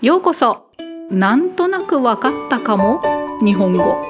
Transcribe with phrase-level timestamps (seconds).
[0.00, 0.68] ようこそ。
[1.10, 3.02] なんとなくわかったかも。
[3.42, 4.00] 日本語。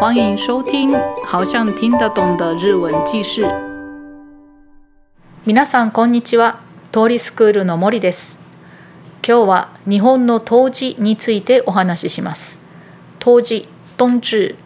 [0.00, 0.90] 欢迎收听
[1.26, 3.42] 好像听得懂的日文記事。
[5.44, 6.60] 皆さんこんにちは。
[6.92, 8.40] 通りスクールの森です。
[9.22, 12.64] 今日は日本の冬至についてお話しします。
[13.18, 13.68] 冬至
[13.98, 14.56] 冬至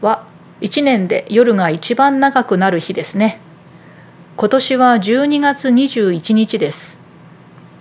[0.00, 0.28] は
[0.60, 3.40] 1年で夜が一番長くなる日ですね。
[4.36, 7.01] 今年は12月21日です。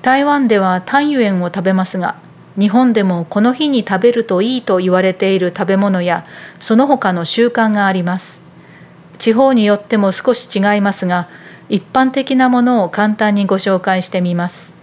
[0.01, 2.15] 台湾ではタンユエンを食べますが
[2.59, 6.25] 日本でもこの日に食べるといいと言われている食べ物や
[6.59, 8.45] その他の習慣があります。
[9.19, 11.29] 地方によっても少し違いますが
[11.69, 14.75] 一般的なものを簡単にご紹介してみます。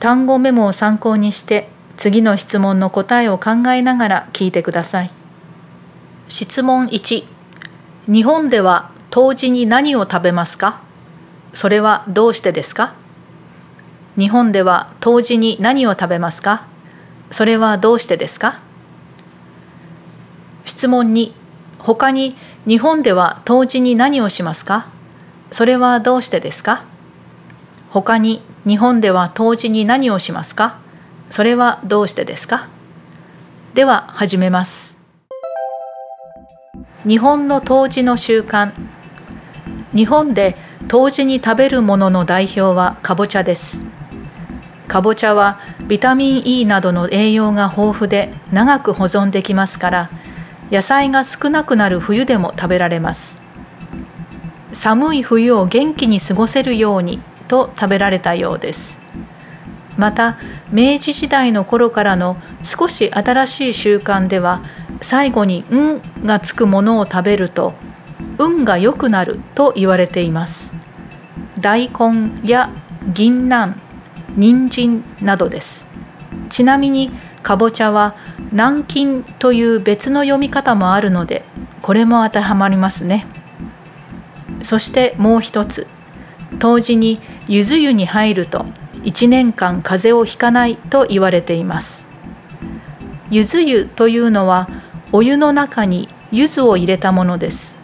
[0.00, 5.10] 単語メモを参考にして次の質問の答えを考えながら聞いてください。
[6.26, 7.24] 質問1
[8.08, 10.82] 日本では冬至に何を食べますか？
[11.54, 12.94] それはどうしてですか？
[14.18, 16.66] 日本では冬至に何を食べますか？
[17.30, 18.60] それはどうしてですか？
[20.66, 21.32] 質問2
[21.78, 24.88] 他に日本では冬至に何をしますか？
[25.50, 26.84] それはどうしてですか？
[27.90, 30.78] 他に日本では冬至に何をしますか？
[31.30, 32.68] それはどうしてですか？
[33.72, 34.98] では始めます。
[37.06, 38.72] 日本の冬至の習慣。
[39.94, 40.54] 日本で
[40.88, 43.80] 冬至に食べるものの代表はかぼちゃです。
[44.92, 50.10] かぼちゃはビタミン E などの栄養が豊富で長く保存できますから
[50.70, 53.40] 野菜が少なくなる冬でも食べられます。
[54.74, 59.00] 寒い冬を元気に過ごせるようにと食べられたようです。
[59.96, 60.36] また
[60.70, 64.60] 明治時代の頃からの少し新しい習慣では
[65.00, 67.72] 最後に「ん」がつくものを食べると
[68.36, 70.74] 運が良くなると言われています。
[71.58, 72.68] 大根や
[73.10, 73.81] 銀杏
[74.36, 75.88] 人参などです。
[76.48, 77.10] ちなみに
[77.42, 78.14] かぼちゃは
[78.52, 81.44] 南京という別の読み方もあるので
[81.82, 83.26] これも当てはまりますね。
[84.62, 85.86] そしてもう一つ。
[86.58, 88.66] 冬至にゆず湯に入ると
[89.02, 92.08] 1年間風邪をひかないと言われています。
[93.30, 94.68] ゆず湯というのは
[95.10, 97.80] お湯の中に柚子を入れたものです。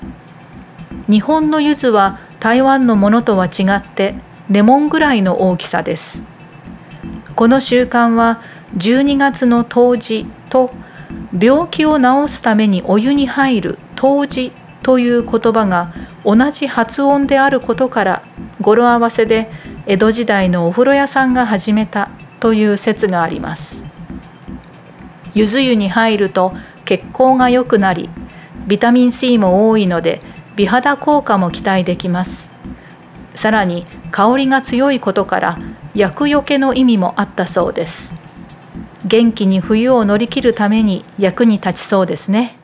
[1.11, 4.15] 日本の柚子は台湾のものとは違って
[4.51, 6.38] レモンぐらいの大きさです。
[7.39, 8.43] この習慣は
[8.79, 10.73] 12月の冬至と
[11.41, 14.51] 病気を治すためにお湯に入る冬至
[14.83, 15.95] という言葉が
[16.25, 18.25] 同じ発音であることから
[18.61, 19.53] 語呂合わせで
[19.87, 22.11] 江戸時代のお風呂屋さんが始めた
[22.41, 23.85] という説があります。
[25.33, 28.11] ゆず湯に入ると血行が良くなり
[28.67, 30.23] ビタミン C も多いので
[30.57, 32.53] 美肌効果も期待できます。
[33.39, 35.59] さらに香りが強いことから
[35.95, 38.17] 厄除けの意味もあったそうです。
[39.07, 42.59] 元気に冬を乗り切るために役に立ちそうですね。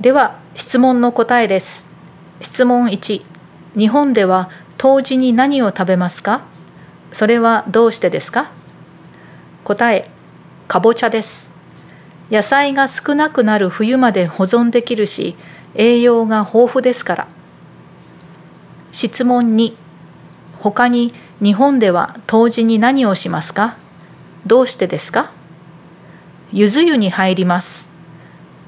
[0.00, 1.86] では質問の答えです。
[2.40, 3.22] 質問1
[3.76, 6.40] 日本では冬至に何を食べますか？
[7.12, 8.50] それはどうしてですか？
[9.64, 10.08] 答え。
[10.66, 11.52] かぼちゃです。
[12.30, 15.36] 野菜が少なくなる冬まで保存できるし
[15.74, 17.28] 栄養が豊富ですから。
[18.92, 19.74] 質問2
[20.60, 21.12] 他に
[21.42, 23.76] 日本では冬至に何をしますか？
[24.46, 25.32] どうしてですか？
[26.52, 27.90] ゆず湯に入ります。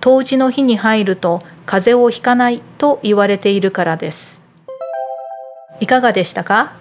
[0.01, 4.43] 冬至の日に入ると風邪をひかないと言われているからです。
[5.81, 6.75] いかがでしたか？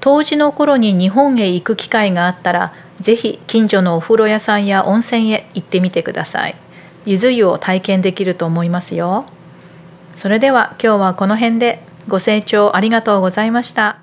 [0.00, 6.56] 冬至の頃に日本へ行く機会があったら、ぜひ近所のお風呂屋さんや温泉へ行ってみてください。
[7.06, 9.24] ゆず湯を体験できると思いますよ。
[10.14, 13.96] それでは今日はこの辺でご清聴ありがとうございました。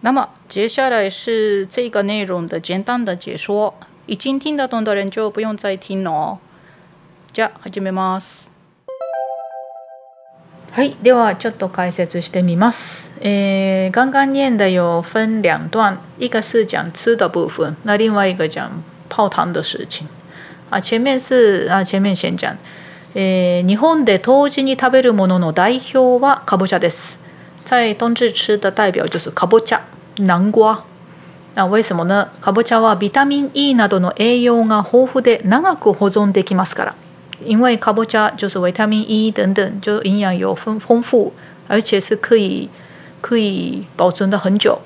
[0.00, 3.74] 那么接下来是这个内容的简单的解说，
[4.06, 6.38] 已经听得懂的人就不用再听了哦。
[7.34, 8.50] じゃあ始めます。
[10.72, 13.10] はい、ではちょっと解説してみます。
[13.20, 18.82] えー、刚刚念的有分两段，一个是讲吃的部分，那另外一个讲
[19.16, 20.06] 泡汤的事情。
[20.68, 22.54] 啊，前面是啊，前面先讲。
[23.14, 27.18] えー、日本で冬至に食べるものの代表はかぼちゃです。
[27.64, 29.80] 在冬至吃的代表就是かぼちゃ。
[30.18, 30.84] 南瓜。
[31.54, 32.28] 那为什么呢？
[32.42, 36.94] かぼちゃはビタミン E などの栄養が豊富で長く保存できますから。
[37.44, 41.32] 因为かぼちゃ就是维他命 E 等等，就营养有丰丰富，
[41.68, 42.68] 而且是可以
[43.22, 44.80] 可以保存的很久。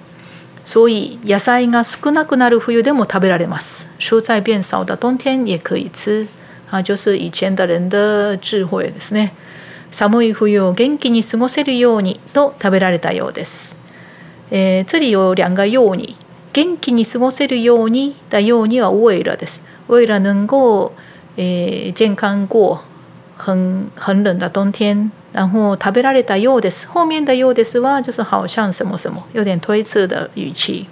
[0.64, 3.88] 所以野菜が少なくなる冬でも食べられます。
[3.98, 6.26] 蔬菜变少的冬天也可以吃。
[6.70, 9.30] 啊，就是以前的人的智慧ですね。
[9.90, 13.76] 寒い冬を元気に過ごせるようにと食べられたようです。
[14.50, 16.16] えー、这里有两个ように
[16.52, 19.62] 元気に過ごせるように的ようには为了です。
[19.88, 20.92] 为了能够
[21.36, 22.80] えー、健康过
[23.36, 26.87] 很很冷的冬天，然后食べられたようです。
[26.87, 30.87] 后面的ようですは就是好像什么什么，有点推测的语气。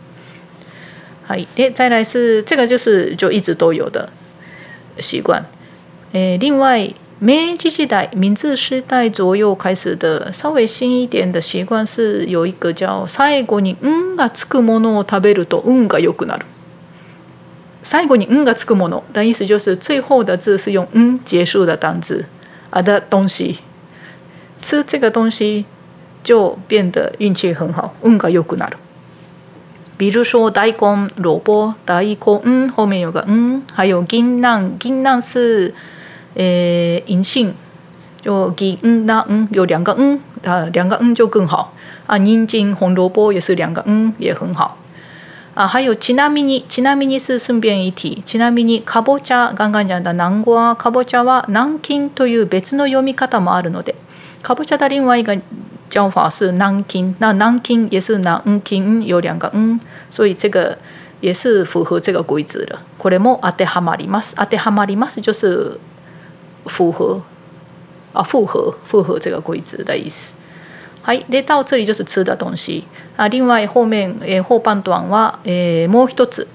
[1.28, 4.10] はい、で再来是这个就是就一直都有的
[5.00, 5.46] 习惯。
[6.12, 16.46] 诶，另外明治时代、明治时代左右开始的稍微新一点的习惯是有一个叫最後に運がつくものを食べると運が良くなる。
[17.82, 22.26] 最後に「ん」がつくもの的意思就是最後的字是用「ん」结束的单字
[22.70, 23.60] 啊的东西，
[24.61, 25.65] 吃这个东西
[26.23, 28.77] 就变得运气很好，運が良くなる。
[29.97, 35.75] 比如说大根、萝卜、大根后面有个嗯，还有銀杏，銀杏是
[36.35, 36.45] 呃
[37.07, 37.53] 银杏，
[38.23, 41.75] 就銀那嗯有两个嗯啊两个嗯就更好
[42.07, 44.77] 啊，人参、红萝卜也是两个嗯也很好。
[45.57, 53.97] あ还有ちなみにちなみに是顺便一提ちなみにかぼちゃガンガンじゃんだ南瓜かぼちゃは南京という別の読み方もあるので
[54.43, 55.39] かぼちゃ的另外一个
[55.91, 59.81] 叫法是南京那南京也是南嗯京有两个嗯
[60.11, 60.77] 所以这个
[61.21, 62.79] 也是符合这个规则的。
[62.99, 64.35] これも当てはまります。
[64.37, 65.79] 当てはまります就是
[66.67, 67.23] 符合。
[68.15, 70.35] 啊符合符合这个规则的意思。
[71.03, 72.85] はい、で到这里就是吃的东西。
[73.17, 76.47] あ另外後面、えー、後半段は、えー、もう一つ。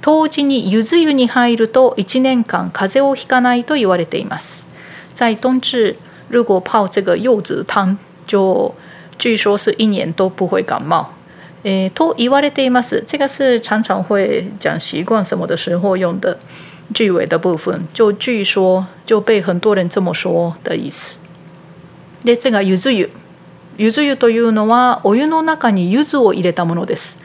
[0.00, 4.68] 冬至に柚子湯に入ると1年間風邪をひかないと言われています。
[5.14, 5.96] 在冬至
[6.31, 7.97] 如果泡这个柚子汤
[8.27, 8.73] 就
[9.17, 11.07] 据说是一年都不会感冒
[11.63, 13.03] 诶，と言われています。
[13.05, 16.37] 这个是常常会讲习惯什么的时候用的
[16.93, 21.17] 句尾的部分，就据说就被很多人这么说的意思。
[22.23, 23.09] で、这个柚子湯
[23.77, 27.17] 柚子湯というのはお湯の中に柚子を入れたものです。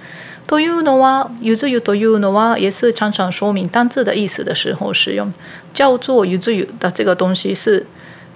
[0.47, 5.33] というのは柚子湯というのは也是常常说明单字的意思的时候使用。
[5.73, 7.87] 叫做柚子湯的这个东西是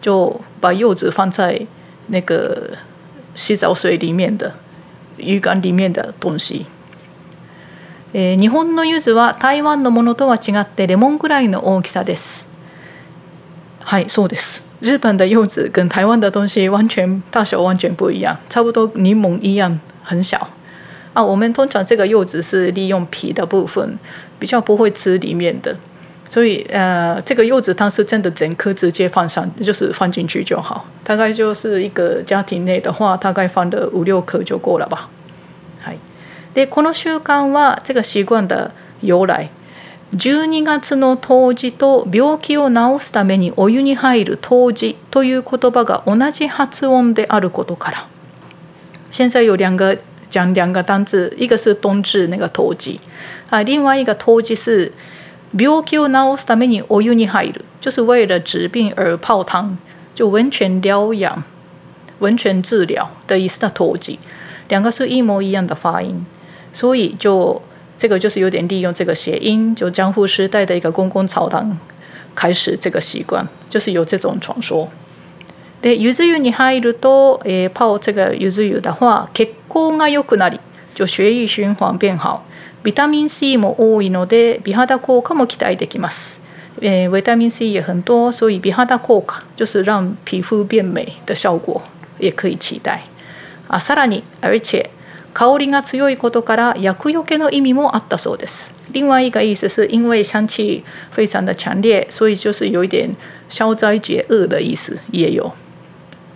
[0.01, 1.65] 就把柚子放在
[2.07, 2.71] 那个
[3.36, 4.53] 洗澡水里面的
[5.18, 6.65] 浴缸里面的东西。
[8.13, 12.45] えー、日本の柚子は台湾のものとは違ってレモンぐらいの大きさです。
[13.86, 14.63] はい、そうです。
[14.81, 20.50] 日本的柚子跟台湾的东西完全大小完全不一样，差不多柠檬一样很小
[21.13, 21.24] 啊。
[21.24, 23.97] 我们通常这个柚子是利用皮的部分，
[24.39, 25.77] 比较不会吃里面的，
[26.31, 30.86] 所以呃，这个柚子汤是真的整颗直接放上，就是放进去就好。
[31.04, 35.10] 大概就是一个家庭内的话，大概放的五六颗就够了吧。
[35.83, 35.98] はい。
[36.56, 39.50] でこの習慣は这个习惯的由来。
[40.16, 48.07] 12月の冬至と病気を治すためにお湯に入る冬至という言葉が同じ発音であることから
[49.12, 49.98] 現在有两个
[50.30, 52.98] 讲两个单字，一个是冬至那个冬至
[53.50, 54.94] 啊，另外一个冬至是
[55.56, 59.76] 病気を治すためにお湯に入る，就是为了治病而泡汤，
[60.14, 61.44] 就温泉疗养、
[62.19, 64.19] 温泉治疗的意思的冬至，
[64.69, 66.25] 两个是一模一样的发音，
[66.73, 67.62] 所以就。
[67.99, 71.79] 这个就是有点利用这个谐音，就江户时代的一个公共澡堂
[72.35, 74.91] 开始这个习惯，就是有这种传说。
[75.81, 80.58] で、柚子湯に入ると、えー、泡这个柚子湯的话，血行が良くなり、
[80.94, 82.44] 就血液循环变好。
[82.83, 86.42] ビタミン C も多いので、美肌効果も期待できます。
[86.81, 91.81] えー维他命 C 也很多，所以美肌効果就是让皮肤变美的效果
[92.18, 93.02] 也可以期待。
[93.68, 94.90] 啊，さらに而且
[95.33, 98.73] 香りが強いことから厄除けの意味もあったそうです。
[98.94, 103.16] 另外一个意思是因为香气非常的强烈，所以就是有一点
[103.50, 105.54] 消灾解厄的意思也有。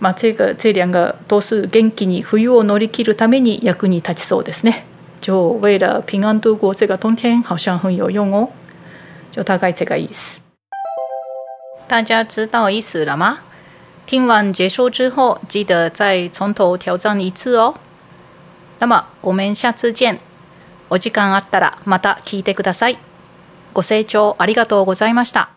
[0.00, 4.84] まあ这个这两个都是元気に冬を乗り切るために役に立ちそうですね。
[5.20, 8.48] 就为了平安度过这个冬天，好像很有用哦。
[9.32, 10.40] 就大概这个意思。
[11.88, 13.40] 大家知道意思了吗？
[14.06, 17.74] 听完结束之后，记得再从头挑战一次哦。
[18.78, 20.18] 那么我们下次见。
[20.88, 22.98] お時間あったらまた聞いてください。
[23.74, 25.55] ご清聴ありがとうございました。